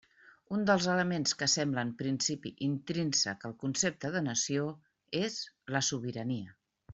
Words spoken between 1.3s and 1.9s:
que sembla